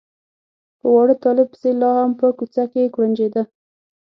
په 0.79 0.85
واړه 0.93 1.15
طالب 1.23 1.47
پسې 1.53 1.69
لا 1.81 1.89
هم 1.99 2.11
په 2.19 2.27
کوڅه 2.37 2.63
کې 2.71 2.91
کوړنجېده. 2.93 3.41